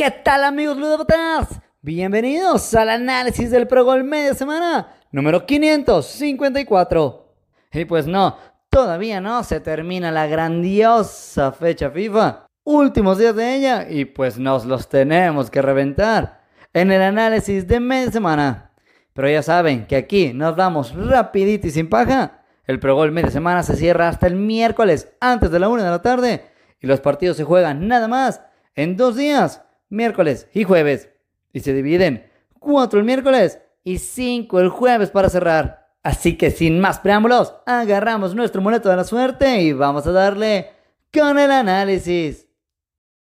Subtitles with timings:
[0.00, 1.60] ¿Qué tal amigos ludópatas?
[1.82, 7.34] Bienvenidos al análisis del Pro Gol Media Semana número 554.
[7.74, 8.38] Y pues no,
[8.70, 12.46] todavía no se termina la grandiosa fecha FIFA.
[12.64, 16.40] Últimos días de ella y pues nos los tenemos que reventar
[16.72, 18.72] en el análisis de media semana.
[19.12, 22.40] Pero ya saben que aquí nos vamos rapidito y sin paja.
[22.64, 25.90] El Pro Gol Media Semana se cierra hasta el miércoles antes de la una de
[25.90, 26.46] la tarde
[26.80, 28.40] y los partidos se juegan nada más
[28.74, 31.10] en dos días, miércoles y jueves.
[31.52, 35.90] Y se dividen cuatro el miércoles y cinco el jueves para cerrar.
[36.02, 40.70] Así que sin más preámbulos, agarramos nuestro moleto de la suerte y vamos a darle
[41.12, 42.46] con el análisis.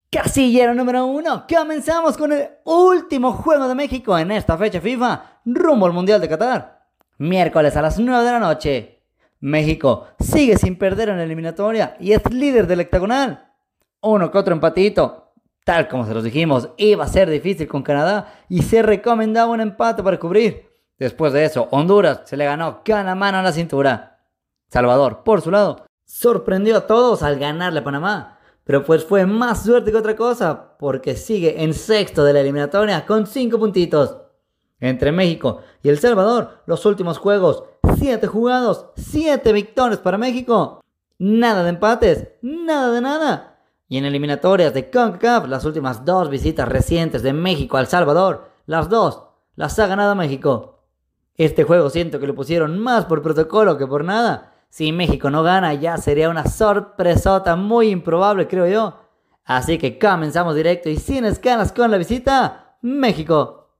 [0.09, 5.85] Casillero número uno, comenzamos con el último juego de México en esta fecha FIFA, rumbo
[5.85, 6.87] al Mundial de Qatar.
[7.17, 9.03] Miércoles a las 9 de la noche.
[9.39, 13.53] México sigue sin perder en la eliminatoria y es líder del hectagonal.
[14.01, 15.26] Uno que otro empatito.
[15.67, 19.59] Tal como se los dijimos, iba a ser difícil con Canadá y se recomendaba un
[19.59, 20.65] empate para cubrir.
[20.97, 24.21] Después de eso, Honduras se le ganó cada mano a la cintura.
[24.69, 28.39] Salvador, por su lado, sorprendió a todos al ganarle a Panamá.
[28.63, 33.05] Pero pues fue más suerte que otra cosa, porque sigue en sexto de la eliminatoria
[33.05, 34.15] con 5 puntitos.
[34.79, 37.65] Entre México y El Salvador, los últimos juegos,
[37.97, 40.81] 7 jugados, 7 victorias para México.
[41.19, 43.56] Nada de empates, nada de nada.
[43.89, 48.89] Y en eliminatorias de CONCACAF, las últimas dos visitas recientes de México al Salvador, las
[48.89, 49.23] dos
[49.55, 50.83] las ha ganado México.
[51.35, 54.53] Este juego siento que lo pusieron más por protocolo que por nada.
[54.69, 58.99] Si México no gana ya sería una sorpresota muy improbable creo yo.
[59.45, 63.75] Así que comenzamos directo y sin escalas con la visita, México.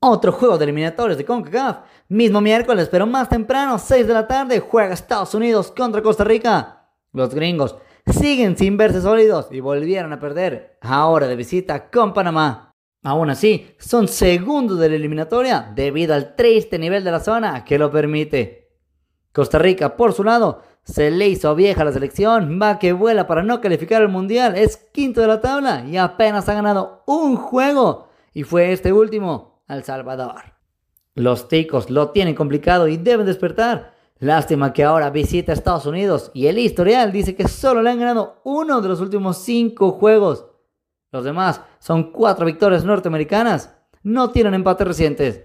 [0.00, 1.78] Otro juego de eliminatorios de CONCACAF,
[2.08, 6.88] mismo miércoles pero más temprano, 6 de la tarde, juega Estados Unidos contra Costa Rica.
[7.12, 12.72] Los gringos siguen sin verse sólidos y volvieron a perder, ahora de visita con Panamá.
[13.02, 17.78] Aún así, son segundos de la eliminatoria debido al triste nivel de la zona que
[17.78, 18.70] lo permite.
[19.32, 23.42] Costa Rica, por su lado, se le hizo vieja la selección, va que vuela para
[23.42, 28.08] no calificar al Mundial, es quinto de la tabla y apenas ha ganado un juego,
[28.32, 30.54] y fue este último, al Salvador.
[31.14, 33.93] Los ticos lo tienen complicado y deben despertar.
[34.20, 37.98] Lástima que ahora visita a Estados Unidos y el historial dice que solo le han
[37.98, 40.46] ganado uno de los últimos cinco juegos.
[41.10, 43.74] Los demás son cuatro victorias norteamericanas.
[44.02, 45.44] No tienen empates recientes.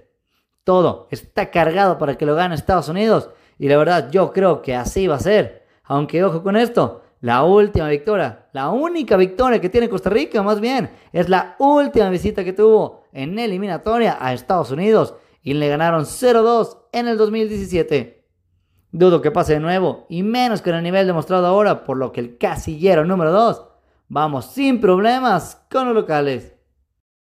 [0.63, 3.31] Todo está cargado para que lo gane Estados Unidos.
[3.57, 5.65] Y la verdad yo creo que así va a ser.
[5.83, 10.59] Aunque ojo con esto, la última victoria, la única victoria que tiene Costa Rica más
[10.61, 15.15] bien, es la última visita que tuvo en eliminatoria a Estados Unidos.
[15.41, 18.18] Y le ganaron 0-2 en el 2017.
[18.91, 22.21] Dudo que pase de nuevo, y menos con el nivel demostrado ahora, por lo que
[22.21, 23.65] el casillero número 2
[24.07, 26.55] vamos sin problemas con los locales.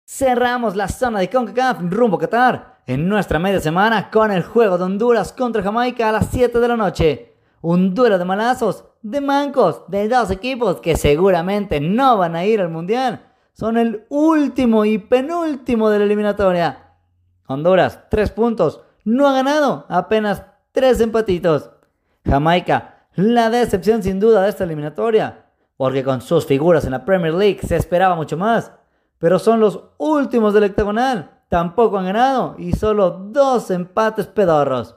[0.03, 4.77] Cerramos la zona de CONCACAF rumbo a Qatar en nuestra media semana con el juego
[4.77, 7.35] de Honduras contra Jamaica a las 7 de la noche.
[7.61, 12.59] Un duelo de malazos, de mancos, de dos equipos que seguramente no van a ir
[12.59, 13.27] al Mundial.
[13.53, 16.95] Son el último y penúltimo de la eliminatoria.
[17.45, 18.81] Honduras, 3 puntos.
[19.03, 21.69] No ha ganado, apenas tres empatitos.
[22.25, 25.45] Jamaica, la decepción sin duda de esta eliminatoria,
[25.77, 28.71] porque con sus figuras en la Premier League se esperaba mucho más,
[29.17, 34.95] pero son los últimos del hectagonal, tampoco han ganado y solo dos empates pedorros.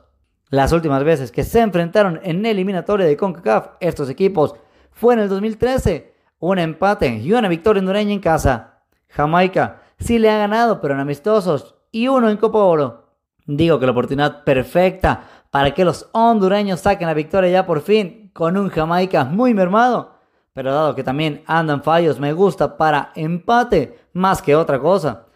[0.50, 4.54] Las últimas veces que se enfrentaron en eliminatoria de CONCACAF estos equipos
[4.92, 8.82] fue en el 2013, un empate y una victoria hondureña en casa.
[9.08, 13.04] Jamaica sí le ha ganado, pero en amistosos, y uno en Copa Oro.
[13.46, 15.24] Digo que la oportunidad perfecta
[15.54, 20.16] para que los hondureños saquen la victoria ya por fin con un Jamaica muy mermado.
[20.52, 25.26] Pero dado que también andan fallos, me gusta para empate más que otra cosa.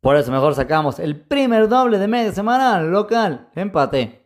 [0.00, 4.24] Por eso mejor sacamos el primer doble de media semana local, empate.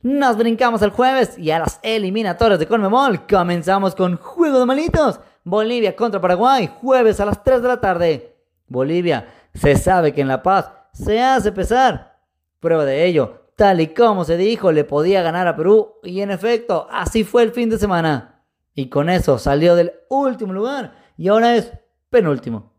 [0.00, 5.20] Nos brincamos el jueves y a las eliminatorias de Conmebol comenzamos con Juego de Malitos.
[5.44, 8.34] Bolivia contra Paraguay, jueves a las 3 de la tarde.
[8.66, 12.18] Bolivia se sabe que en La Paz se hace pesar.
[12.60, 16.30] Prueba de ello, Tal y como se dijo, le podía ganar a Perú y en
[16.30, 18.42] efecto, así fue el fin de semana.
[18.74, 21.70] Y con eso salió del último lugar y ahora es
[22.08, 22.72] penúltimo.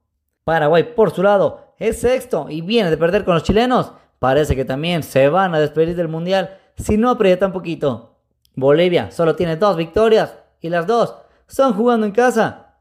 [0.43, 3.93] Paraguay, por su lado, es sexto y viene de perder con los chilenos.
[4.17, 8.17] Parece que también se van a despedir del Mundial si no aprietan poquito.
[8.55, 12.73] Bolivia solo tiene dos victorias y las dos son jugando en casa.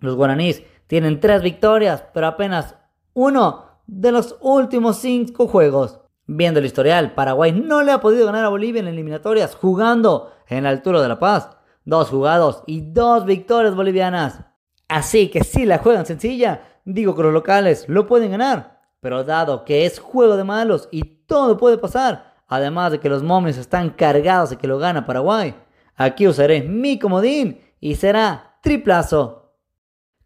[0.00, 2.74] Los guaraníes tienen tres victorias, pero apenas
[3.14, 6.00] uno de los últimos cinco juegos.
[6.26, 10.64] Viendo el historial, Paraguay no le ha podido ganar a Bolivia en eliminatorias jugando en
[10.64, 11.50] la altura de La Paz.
[11.84, 14.40] Dos jugados y dos victorias bolivianas.
[14.88, 19.64] Así que si la juegan sencilla, digo que los locales lo pueden ganar, pero dado
[19.64, 23.90] que es juego de malos y todo puede pasar, además de que los momios están
[23.90, 25.54] cargados de que lo gana Paraguay,
[25.94, 29.52] aquí usaré mi comodín y será triplazo.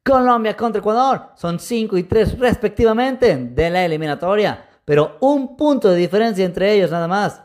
[0.03, 5.95] Colombia contra Ecuador son 5 y 3 respectivamente de la eliminatoria, pero un punto de
[5.95, 7.45] diferencia entre ellos nada más.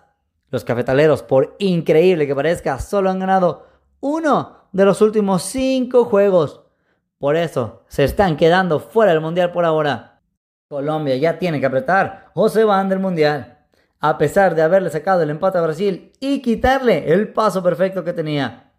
[0.50, 3.68] Los cafetaleros, por increíble que parezca, solo han ganado
[4.00, 6.63] uno de los últimos 5 juegos.
[7.19, 10.24] Por eso se están quedando fuera del mundial por ahora.
[10.68, 13.59] Colombia ya tiene que apretar o se van del mundial.
[14.00, 18.13] A pesar de haberle sacado el empate a Brasil y quitarle el paso perfecto que
[18.13, 18.71] tenía.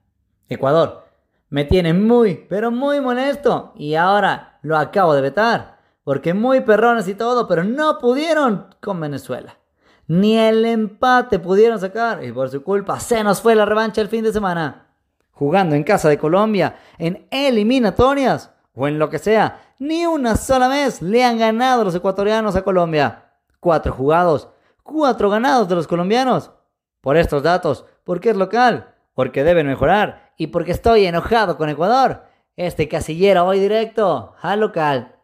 [0.48, 1.04] Ecuador
[1.50, 5.75] me tiene muy, pero muy molesto y ahora lo acabo de vetar.
[6.06, 9.58] Porque muy perrones y todo, pero no pudieron con Venezuela.
[10.06, 14.08] Ni el empate pudieron sacar y por su culpa se nos fue la revancha el
[14.08, 14.86] fin de semana.
[15.32, 20.68] Jugando en casa de Colombia, en eliminatorias o en lo que sea, ni una sola
[20.68, 23.24] vez le han ganado los ecuatorianos a Colombia.
[23.58, 24.48] Cuatro jugados,
[24.84, 26.52] cuatro ganados de los colombianos.
[27.00, 32.26] Por estos datos, porque es local, porque deben mejorar y porque estoy enojado con Ecuador.
[32.54, 35.15] Este casillero voy directo al local.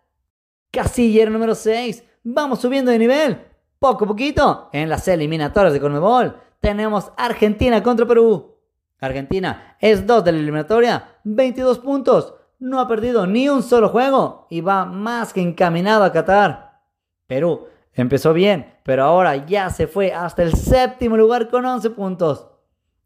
[0.72, 2.02] Casillero número 6.
[2.24, 3.38] Vamos subiendo de nivel.
[3.78, 4.70] Poco a poquito.
[4.72, 8.56] En las eliminatorias de Conmebol tenemos Argentina contra Perú.
[8.98, 12.34] Argentina es 2 de la eliminatoria, 22 puntos.
[12.58, 16.80] No ha perdido ni un solo juego y va más que encaminado a Qatar.
[17.26, 22.46] Perú empezó bien, pero ahora ya se fue hasta el séptimo lugar con 11 puntos.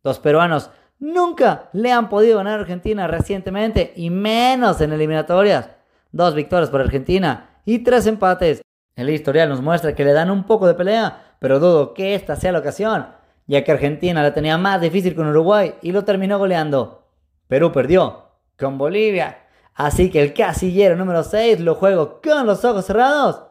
[0.04, 0.70] Los peruanos
[1.00, 5.70] nunca le han podido ganar a Argentina recientemente y menos en eliminatorias.
[6.12, 8.62] Dos victorias por Argentina y tres empates.
[8.94, 12.36] El historial nos muestra que le dan un poco de pelea, pero dudo que esta
[12.36, 13.08] sea la ocasión,
[13.46, 17.10] ya que Argentina la tenía más difícil con Uruguay y lo terminó goleando.
[17.48, 22.86] Perú perdió con Bolivia, así que el casillero número 6 lo juego con los ojos
[22.86, 23.42] cerrados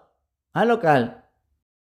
[0.53, 1.25] al local.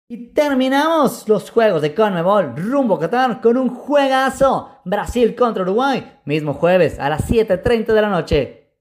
[0.09, 4.69] Y terminamos los juegos de Conmebol rumbo a Qatar con un juegazo.
[4.85, 8.71] Brasil contra Uruguay, mismo jueves a las 7.30 de la noche.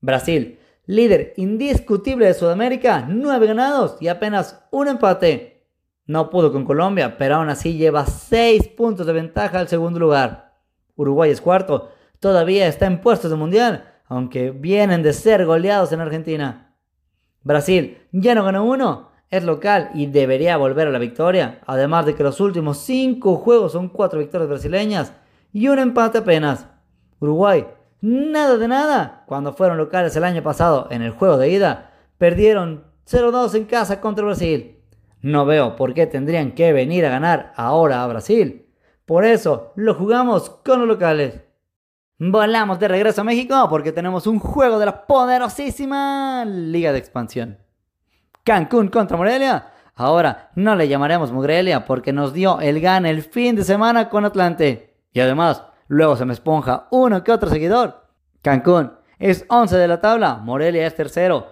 [0.00, 5.66] Brasil, líder indiscutible de Sudamérica, 9 ganados y apenas un empate.
[6.06, 10.54] No pudo con Colombia, pero aún así lleva 6 puntos de ventaja al segundo lugar.
[10.96, 11.90] Uruguay es cuarto,
[12.20, 16.76] todavía está en puestos de mundial, aunque vienen de ser goleados en Argentina.
[17.42, 22.14] Brasil ya no ganó uno, es local y debería volver a la victoria, además de
[22.14, 25.12] que los últimos 5 juegos son 4 victorias brasileñas
[25.52, 26.66] y un empate apenas.
[27.20, 27.66] Uruguay,
[28.02, 29.24] nada de nada.
[29.26, 34.00] Cuando fueron locales el año pasado en el juego de ida, perdieron 0-2 en casa
[34.00, 34.78] contra Brasil.
[35.22, 38.66] No veo por qué tendrían que venir a ganar ahora a Brasil.
[39.06, 41.40] Por eso lo jugamos con los locales.
[42.18, 47.58] Volamos de regreso a México porque tenemos un juego de la poderosísima Liga de Expansión.
[48.44, 49.68] Cancún contra Morelia.
[49.94, 54.24] Ahora no le llamaremos Morelia porque nos dio el gan el fin de semana con
[54.24, 54.96] Atlante.
[55.12, 58.06] Y además, luego se me esponja uno que otro seguidor.
[58.40, 61.48] Cancún es 11 de la tabla, Morelia es tercero.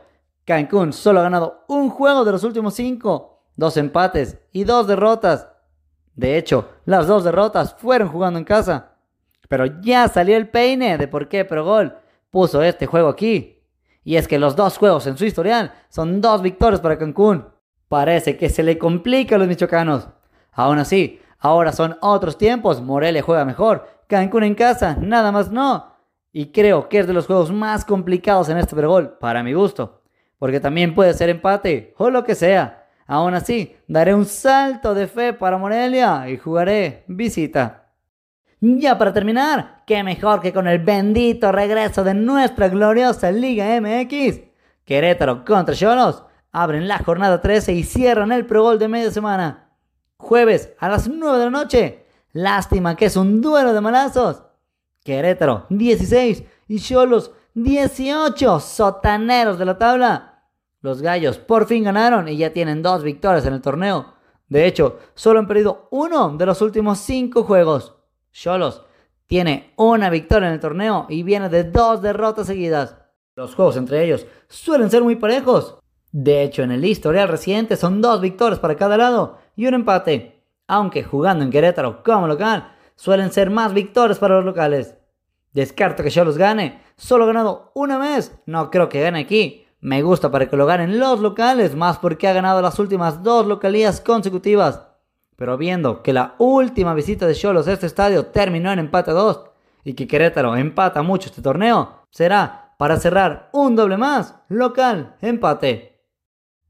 [0.46, 5.48] Cancún solo ha ganado un juego de los últimos cinco, dos empates y dos derrotas.
[6.14, 8.96] De hecho, las dos derrotas fueron jugando en casa.
[9.46, 11.98] Pero ya salió el peine de por qué Progol
[12.30, 13.62] puso este juego aquí.
[14.04, 17.46] Y es que los dos juegos en su historial son dos victorias para Cancún.
[17.88, 20.08] Parece que se le complica a los michoacanos.
[20.52, 22.80] Aún así, ahora son otros tiempos.
[22.80, 23.99] Morelia juega mejor.
[24.10, 25.94] Cancún en casa, nada más no.
[26.32, 30.02] Y creo que es de los juegos más complicados en este pregol, para mi gusto.
[30.36, 32.88] Porque también puede ser empate o lo que sea.
[33.06, 37.92] Aún así, daré un salto de fe para Morelia y jugaré visita.
[38.60, 44.40] Ya para terminar, qué mejor que con el bendito regreso de nuestra gloriosa Liga MX.
[44.84, 49.70] Querétaro contra Cholos abren la jornada 13 y cierran el Pro Gol de media semana.
[50.16, 52.06] Jueves a las 9 de la noche.
[52.32, 54.42] Lástima que es un duelo de malazos.
[55.02, 60.44] Querétaro 16 y Cholos 18, sotaneros de la tabla.
[60.82, 64.14] Los gallos por fin ganaron y ya tienen dos victorias en el torneo.
[64.48, 67.96] De hecho, solo han perdido uno de los últimos cinco juegos.
[68.32, 68.82] Cholos
[69.26, 72.96] tiene una victoria en el torneo y viene de dos derrotas seguidas.
[73.36, 75.78] Los juegos entre ellos suelen ser muy parejos.
[76.12, 80.39] De hecho, en el historial reciente son dos victorias para cada lado y un empate.
[80.70, 84.94] Aunque jugando en Querétaro como local, suelen ser más victorias para los locales.
[85.52, 86.80] Descarto que Cholos gane.
[86.96, 88.38] Solo ganado una vez.
[88.46, 89.66] No creo que gane aquí.
[89.80, 93.48] Me gusta para que lo ganen los locales, más porque ha ganado las últimas dos
[93.48, 94.86] localías consecutivas.
[95.34, 99.46] Pero viendo que la última visita de Cholos a este estadio terminó en empate 2
[99.82, 106.00] y que Querétaro empata mucho este torneo, será para cerrar un doble más, local, empate.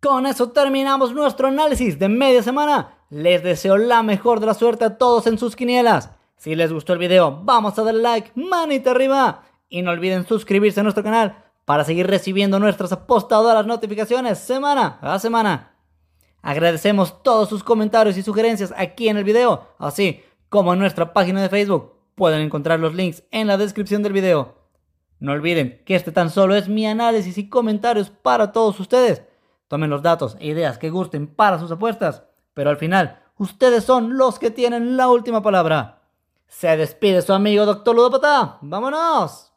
[0.01, 2.97] Con eso terminamos nuestro análisis de media semana.
[3.11, 6.13] Les deseo la mejor de la suerte a todos en sus quinielas.
[6.37, 9.43] Si les gustó el video, vamos a darle like, manita arriba.
[9.69, 15.19] Y no olviden suscribirse a nuestro canal para seguir recibiendo nuestras apostadoras notificaciones semana a
[15.19, 15.75] semana.
[16.41, 21.43] Agradecemos todos sus comentarios y sugerencias aquí en el video, así como en nuestra página
[21.43, 21.93] de Facebook.
[22.15, 24.55] Pueden encontrar los links en la descripción del video.
[25.19, 29.23] No olviden que este tan solo es mi análisis y comentarios para todos ustedes.
[29.67, 32.23] Tomen los datos e ideas que gusten para sus apuestas,
[32.55, 36.03] pero al final ustedes son los que tienen la última palabra.
[36.47, 38.59] Se despide su amigo Doctor Ludopata.
[38.61, 39.50] ¡Vámonos!